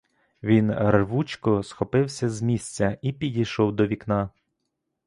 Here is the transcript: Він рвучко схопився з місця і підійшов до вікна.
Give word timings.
Він 0.43 0.73
рвучко 0.79 1.63
схопився 1.63 2.29
з 2.29 2.41
місця 2.41 2.97
і 3.01 3.13
підійшов 3.13 3.71
до 3.75 3.87
вікна. 3.87 4.29